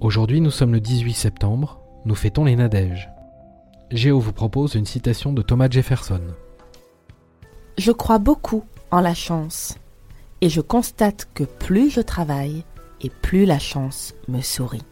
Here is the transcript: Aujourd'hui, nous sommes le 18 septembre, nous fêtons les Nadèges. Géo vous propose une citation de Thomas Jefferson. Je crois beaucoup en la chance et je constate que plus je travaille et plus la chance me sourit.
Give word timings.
Aujourd'hui, 0.00 0.40
nous 0.40 0.52
sommes 0.52 0.74
le 0.74 0.80
18 0.80 1.12
septembre, 1.12 1.80
nous 2.04 2.14
fêtons 2.14 2.44
les 2.44 2.54
Nadèges. 2.54 3.10
Géo 3.90 4.20
vous 4.20 4.32
propose 4.32 4.76
une 4.76 4.86
citation 4.86 5.32
de 5.32 5.42
Thomas 5.42 5.68
Jefferson. 5.68 6.20
Je 7.78 7.90
crois 7.90 8.18
beaucoup 8.18 8.62
en 8.92 9.00
la 9.00 9.14
chance 9.14 9.76
et 10.40 10.50
je 10.50 10.60
constate 10.60 11.28
que 11.34 11.42
plus 11.42 11.90
je 11.90 12.00
travaille 12.00 12.62
et 13.00 13.10
plus 13.10 13.44
la 13.44 13.58
chance 13.58 14.14
me 14.28 14.40
sourit. 14.40 14.84